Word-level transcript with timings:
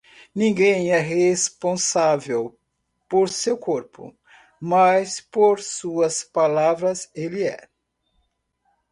Ninguém 0.33 0.89
é 0.91 0.97
responsável 0.97 2.57
por 3.07 3.29
seu 3.29 3.55
corpo, 3.55 4.17
mas 4.59 5.19
por 5.21 5.59
suas 5.61 6.23
palavras 6.23 7.07
ele 7.13 7.43
é. 7.43 7.69